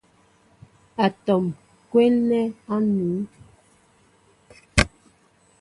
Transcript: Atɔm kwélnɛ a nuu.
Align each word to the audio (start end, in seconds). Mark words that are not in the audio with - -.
Atɔm 1.05 1.45
kwélnɛ 1.89 2.39
a 2.73 2.75
nuu. 2.95 3.19